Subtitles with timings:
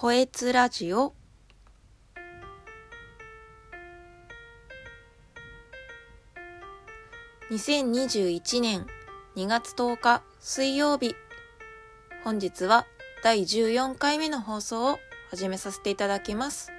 [0.00, 1.12] こえつラジオ。
[7.50, 8.86] 2021年
[9.34, 11.16] 2月10日水曜日。
[12.22, 12.86] 本日は
[13.24, 16.70] 第14回目の放送を始めさせていただきます。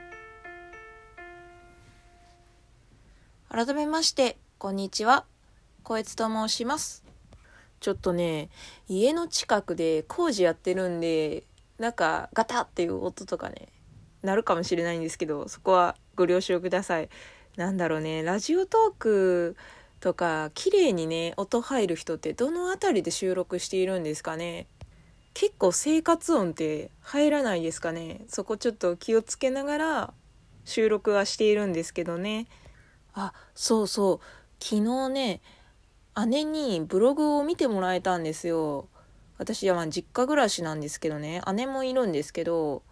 [3.50, 5.26] 改めましてこんにちは。
[5.84, 7.04] こえつと申します。
[7.82, 8.48] ちょっとね
[8.88, 11.44] 家の近くで工事やってるんで
[11.80, 13.70] なんかガタっていう音とかね
[14.22, 17.10] なるかもしれないんですけどそこはご了承ください。
[17.56, 19.56] なんだろうねラジオトーク
[20.00, 24.68] とか綺麗にね音入る人ってどの辺りで収録しているんですかね？
[25.34, 28.22] 結構生活音って入らないですかね？
[28.28, 30.14] そこちょっと気をつけながら
[30.66, 32.48] 収録はしているんですけどね。
[33.14, 34.64] あそうそう。
[34.64, 35.42] 昨日ね
[36.28, 38.90] 姉にブログを見てもらえたんですよ。
[39.40, 42.84] 私は実家暮らしなんですけどね姉もいるんですけど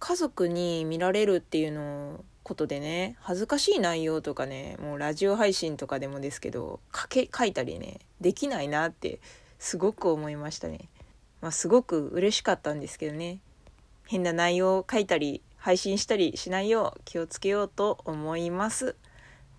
[0.00, 9.20] 家族に見られるっていうのことでね恥ずかしい内容とかねもうラジオ配信とかでもですけど書け書いたりねできないなって
[9.58, 10.88] すごく思いましたね。
[11.40, 13.38] まあ、すごく嬉しかったんですけどね
[14.06, 18.96] 変な内容を書いたり配信したりしないよう気をつけようと思います。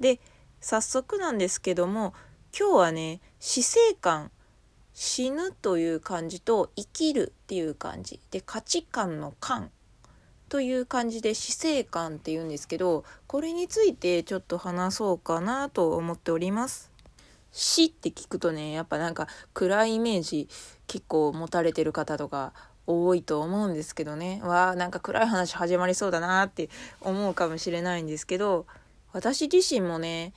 [0.01, 0.19] で
[0.59, 2.13] 早速なんですけども
[2.57, 4.31] 今日はね死生観
[4.95, 9.69] 死ぬという漢字と生きるっていう漢字で価値観の観
[10.47, 16.91] という感じで死生観っていうんですけどこれについてちょっと話そうかなと思っております。
[17.51, 20.47] 死って聞くとねやっぱなんか暗いイメージ
[20.87, 22.53] 結構持たれてる方とか
[22.87, 24.39] 多いと思うんですけどね。
[24.43, 26.69] わあなんか暗い話始まりそうだなって
[27.01, 28.65] 思うかもしれないんですけど
[29.11, 30.33] 私自身もね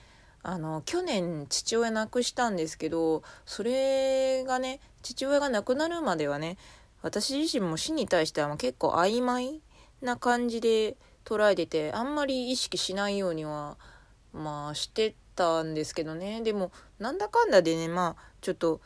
[0.51, 6.57] あの去年父親亡くしたんですけどそれがね父親が亡くなるまではね
[7.03, 9.61] 私自身も死に対しては結構曖昧
[10.01, 10.97] な感じで
[11.27, 13.77] 捉えててあんまり意識しないようには
[14.33, 16.41] まあしてたんですけどね。
[16.41, 18.81] でもなんだかんだでねまあちょっと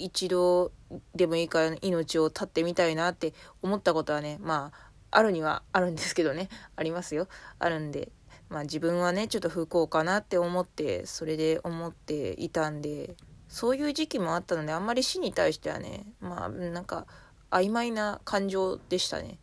[0.00, 0.72] 一度
[1.14, 6.48] でもいいから命を絶ってみたいなって思ったことはねまああるにはあるんですけどね。
[6.74, 7.28] ありますよ。
[7.60, 8.10] あるんで。
[8.48, 13.14] まあ自分はねちょっと不幸かなって思ってそれで思っていたんで
[13.48, 17.06] そういう時期もあったのであんまり死に対してはねまあなんか
[17.50, 19.38] 曖昧な感情でしたね。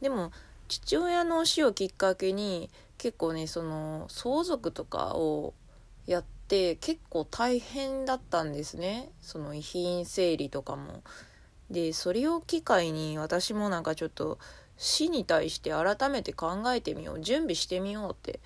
[0.00, 0.32] でも
[0.68, 5.54] 父親の死をきっかけに結構ねその相続とかを
[6.06, 11.02] やって結構大変だったんですねその遺品整理とかも。
[11.70, 14.38] でそれを機会に私もなんかちょっと
[14.82, 18.40] 死に対して改めて考えてみよう準備してみようって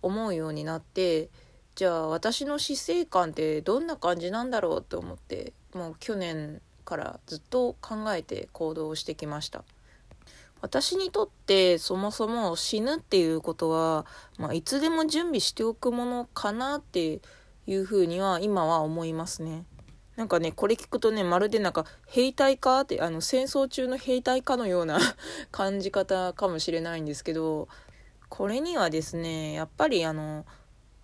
[0.00, 1.28] 思うようになって
[1.74, 9.64] じゃあ私の死生観ってどんな感じなんだろうって思ってもう去年からずっと考えて行動してきました。
[10.60, 14.06] 私にとってそもそも死ぬっていうことは、
[14.38, 17.20] まあ、いつでも準備しておくものかなって
[17.66, 19.64] いうふうには今は思いますね。
[20.16, 24.98] なんかね、これ聞くとね、まるでなんか兵隊かって、あの戦争中の兵隊かのような
[25.50, 27.68] 感じ方かもしれないんですけど、
[28.28, 30.44] これにはですね、やっぱりあの、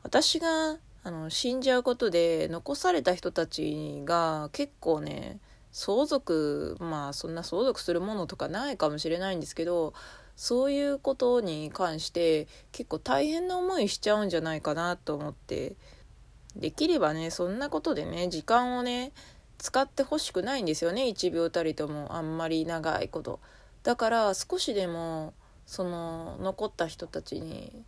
[0.03, 5.41] 私があの死んじゃうことで残された人たちが結構ね、
[5.73, 9.95] 相続まあそんな相続するものとかないかもしれないんですけど
[10.37, 15.77] そういうことに関して結構大変な思いしちゃうんじゃないかなと思って
[16.59, 19.13] できればねそんなことでね時間をね
[19.59, 23.41] 使ってほしくないんですよね1秒たりともあんまり長いこと
[23.83, 25.35] だから少しでも
[25.67, 27.85] その残った人たちに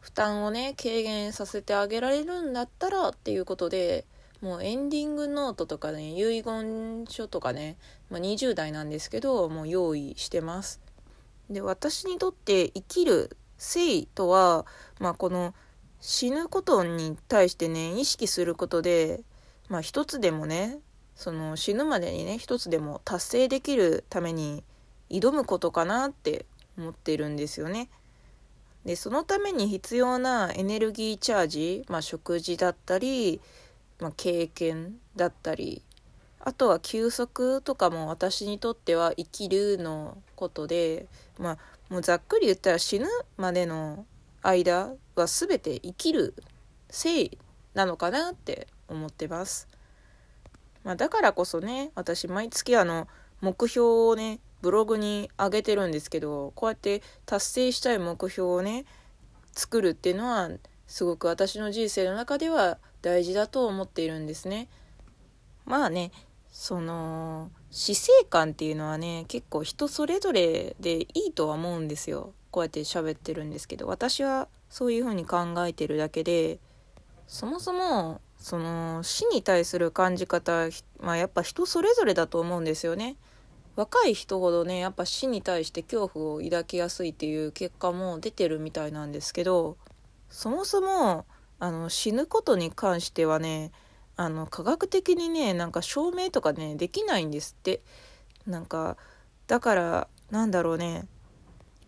[0.00, 4.04] 負担をね軽減させてあげられるんだったらっていうことで
[4.42, 7.76] もうエンディングノートとかね、遺言書とかね、
[8.10, 10.80] まあ、20代なんですけど、もう用意してます。
[11.48, 14.66] で、私にとって生きる生とは、
[15.00, 15.54] まあこの
[16.08, 19.22] 死ぬことに対してね、意識することで、
[19.68, 20.78] まあ一つでもね、
[21.16, 24.62] その死ぬまでにね、一つでも達成できるために
[25.10, 26.46] 挑むことかなって
[26.78, 27.88] 思ってるんですよね。
[28.84, 33.40] で、そのために必要なエネルギーチャージ、まあ食事だったり、
[33.98, 35.82] まあ、経験だったり
[36.38, 41.06] あとは休息とかも私にとっては生きるのことで
[41.38, 43.06] まあもうざっくり言ったら死ぬ
[43.36, 44.04] までの
[44.42, 46.34] 間は全て生きる
[46.90, 47.38] せい
[47.74, 49.68] なのかなって思ってます。
[50.84, 53.08] まあ、だからこそね私毎月あの
[53.40, 58.84] 目標をねブログに上げてるんですけどこうやって達成したい目標をね
[59.52, 60.48] 作るっていうのは
[60.86, 64.68] すごく私の人生の中では大事だと思っているんですね。
[65.64, 66.12] まあね
[66.50, 76.58] その死生観っていうのはね結構人それぞれでいいとは思うんですよこうやって喋ってるんですけど私はそういうふうに考えてるだけで
[77.26, 83.16] そもそもその死に対する感じ方、まあ、やっぱ人それぞれだと思うんですよね。
[83.74, 89.76] 若い人ほどねやっぱ死に対して恐怖を抱きやすいっていう結果も出てるみたいなんですけど
[90.30, 91.26] そもそも
[91.58, 93.70] あの死ぬことに関してはね
[94.16, 97.82] あの科学的にねなんか証明とかねできないんですって
[98.46, 98.96] なんか
[99.46, 101.06] だからなんだろうね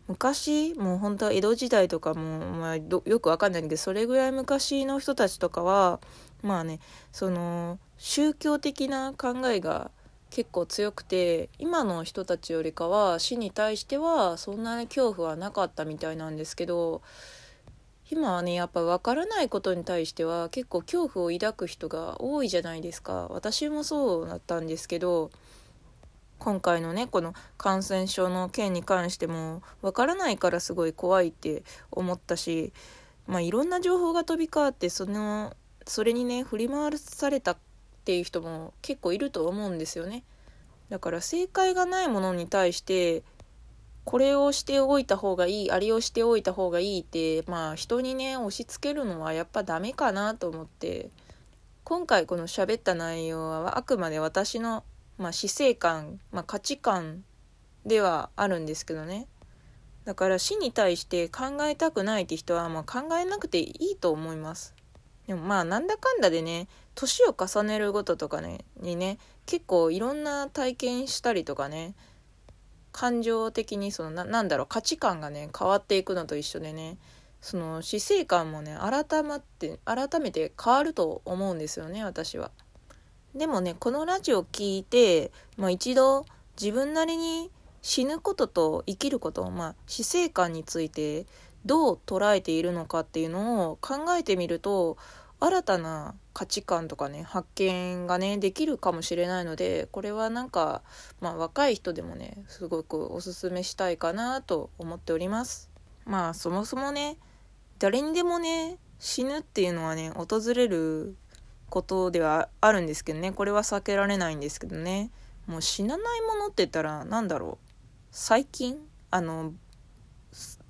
[0.08, 6.00] 昔もう本当は江戸時代とかも、まあ、よくわかんないんだけどそれぐらい昔の人たちとかは
[6.43, 6.81] まあね
[7.12, 9.90] その宗教的な考えが
[10.31, 17.02] 結構強くて今の人たちよりかは死に対してはそんなに恐怖はなかったみたいなんですけど
[18.11, 23.26] 今はねやっぱ分からないことに対しては結構恐怖を抱く人が多いじゃないですか。
[23.28, 25.31] 私もそうだったんですけど
[26.38, 32.73] 今回のねこの感染症の件に関しても分からないからすごい怖いって思ったし
[33.26, 35.55] まあいろんな情報が飛び交ってその
[35.87, 37.56] それにね振り回されたっ
[38.05, 40.25] ていう人も結構いると思うんですよね。
[40.88, 43.23] だから正解がないものに対して
[44.05, 51.11] これをしておいた方がいいあれをしておいた方がいいってまあ人にね押し付けるのはやっぱダメかなと思って
[51.85, 54.85] 今回この喋った内容はあくまで私の、
[55.19, 57.25] まあ、死生観、まあ、価値観
[57.85, 59.26] ではあるんですけどね
[60.05, 64.75] だから死に対して考えたくないって人はまあ考えなくていいと思います
[65.26, 71.94] でもまあなんだかんだでね年を重ねるごととかねにね結構いろんな体験したりとかね
[72.93, 76.97] 感情的にそのななんだろう価値観がね変わっていくのと一緒でね
[77.41, 82.50] その死生観もね改まって改めて変わると思うんですよね私は。
[83.34, 86.25] でもねこのラジオ聞いて、まあ、一度
[86.60, 87.50] 自分なりに
[87.82, 91.26] 死ぬことと生きること、まあ、死生観について
[91.64, 94.96] どう捉えているのかっていうのを考えてみると
[95.40, 100.82] 新たな価値観とかね発見がねできるかもしれないのでこれはなんか、
[101.20, 105.70] まあ、若い人でもねすごくおすすめしたいかなと思っております。
[106.04, 107.19] まあそもそもね
[107.78, 111.16] 誰にでもね死ぬっていうのはね訪れる
[111.70, 113.32] ことではあるんですけどね。
[113.32, 115.11] これは避けられないんですけどね。
[115.47, 117.69] もう死なないものって言ったら何だろう。
[118.11, 118.79] 最近
[119.11, 119.53] あの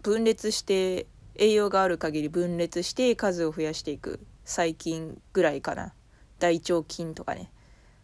[0.03, 4.21] 分裂して栄養がある限り分裂して数を増やしていく。
[4.45, 5.93] 細菌ぐらいかな。
[6.39, 7.51] 大腸菌とかね。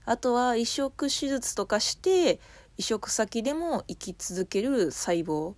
[0.05, 2.39] あとは移植手術とかして
[2.77, 5.55] 移植先でも生き続ける細胞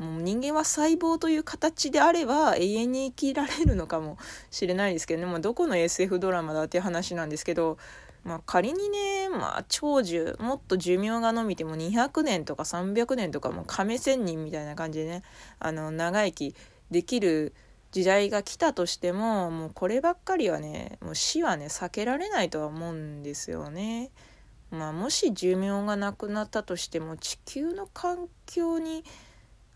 [0.00, 4.16] もう人間は細胞という形であれば永遠に生きられるのかも
[4.50, 7.76] しれないですけどね、まあ、どこの SF ドラマだっていう話なんですけど、
[8.24, 15.22] まあ、仮にね、まあ、長寿もっと寿命が延びても200年とか300年とかもう亀仙人みたいな感じでね
[15.58, 16.54] あの長生き
[16.90, 17.52] できる
[17.92, 24.10] 時代が来たとしてももうこればっかりはねもう死はね避けられないとは思うんですよね。
[24.70, 29.04] まあ、もし寿命がなくなったとしても地球の環境に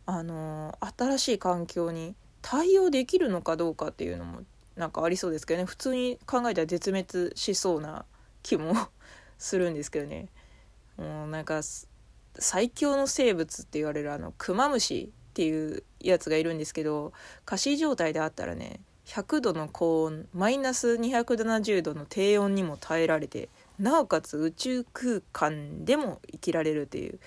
[0.07, 4.41] あの新しい環境に対応できるのかどうかっていうのも
[4.77, 5.65] なんかありそうですけどね。
[5.67, 8.05] 普通に考えたら絶滅しそうな
[8.43, 8.75] 気も
[9.39, 10.29] するんですけどね。
[10.97, 11.61] もうなんか
[12.39, 17.13] 最強の生物って言われるあのクマムシっていうやつがいるんですけど
[17.45, 27.19] 仮死状態であったらね100度の高温マイナス270度の低温にも耐えられてなおかつ宇宙空間でも生きられるっていう、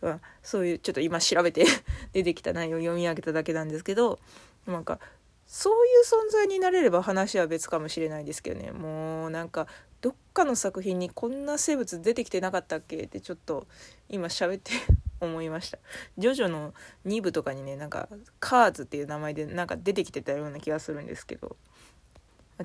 [0.00, 1.64] まあ、そういうちょっと今調べて
[2.12, 4.18] 出てきた内容を読み上げただけなんですけど
[4.66, 4.98] なんか
[5.46, 8.70] そういう存在になれれば話は別かもしれないですけどね。
[8.70, 9.66] もうなんか
[10.00, 13.66] どっかの作品にこんな生物出てきてなかったっけってちょっと
[14.08, 14.70] 今喋って
[15.20, 15.78] 思いました。
[16.16, 16.72] ジョジョの
[17.04, 21.56] 2部とかにねなんかカーズっていう名前でなんか出てきてたような気がするんですけど。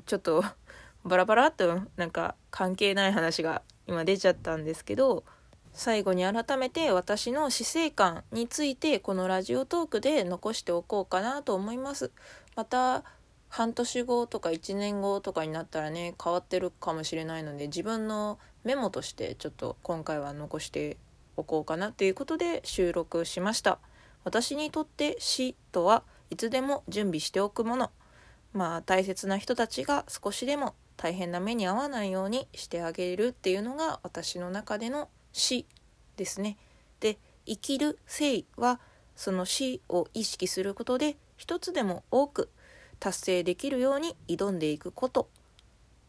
[0.05, 0.43] ちょっと
[1.05, 5.23] バラバラっとなんか関係ない話が今出ちゃったんですけど
[5.75, 12.11] 最後に改めて私の死生観についてこのラジオトークで残しておこうかなと思います。
[12.55, 13.03] また
[13.49, 20.97] 半年後とか1年後とかになったらね変わってるかもしれないので自分のメモとしてちょっと今回は残して
[21.35, 23.79] おこうかなということで収録しました。
[24.23, 27.91] 私にとって死とはいつでも準備しておくもの。
[28.53, 35.65] まあ大切な人たちが少しでも大変な目に遭わないようにしてあげるっていうのが私の中での死
[36.15, 36.57] ですね。
[37.01, 38.79] で生きる生は
[39.17, 42.49] その死を意識することで一つでも多く
[43.01, 45.27] 達成できるように挑んでいくこと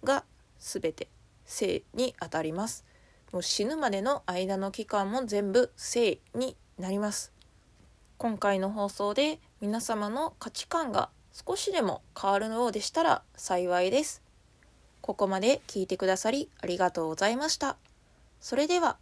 [0.04, 0.24] が
[0.60, 1.08] 全て
[1.44, 2.84] 生にあたります。
[3.32, 7.32] もう死ぬまでの間の期間も全部生になります。
[8.18, 14.22] 今回の放送で皆様の価値観が少しでも変わるようでしたら幸いです。
[15.00, 17.76] ここまで聞いてくださりありがとうございました。
[18.40, 18.98] それでは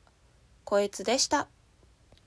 [0.65, 1.54] こいつでした。